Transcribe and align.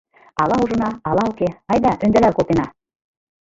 Ала 0.41 0.55
ужына, 0.63 0.89
ала 1.09 1.23
уке— 1.31 1.49
айда 1.71 1.91
ӧндалал 2.03 2.33
колтена... 2.35 2.65